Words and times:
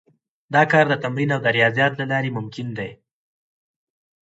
دا 0.53 0.61
کار 0.71 0.85
د 0.89 0.93
تمرين 1.03 1.29
او 1.35 1.41
رياضت 1.57 1.91
له 1.97 2.05
لارې 2.11 2.35
ممکن 2.37 2.67
دی. 2.77 2.91